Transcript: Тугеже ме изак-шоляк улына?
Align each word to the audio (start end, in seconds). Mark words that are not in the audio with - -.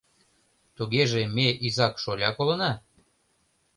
Тугеже 0.75 1.21
ме 1.35 1.47
изак-шоляк 1.65 2.37
улына? 2.41 2.71